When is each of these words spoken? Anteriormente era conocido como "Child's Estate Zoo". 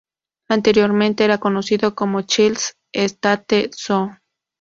Anteriormente 0.49 1.23
era 1.23 1.37
conocido 1.37 1.93
como 1.93 2.23
"Child's 2.23 2.73
Estate 2.91 3.69
Zoo". 3.71 4.09